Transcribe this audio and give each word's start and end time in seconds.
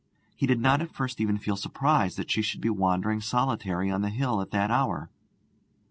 He 0.35 0.47
did 0.47 0.59
not 0.59 0.81
at 0.81 0.91
first 0.95 1.21
even 1.21 1.37
feel 1.37 1.55
surprise 1.55 2.15
that 2.15 2.31
she 2.31 2.41
should 2.41 2.59
be 2.59 2.71
wandering 2.71 3.21
solitary 3.21 3.91
on 3.91 4.01
the 4.01 4.09
hill 4.09 4.41
at 4.41 4.49
that 4.49 4.71
hour. 4.71 5.11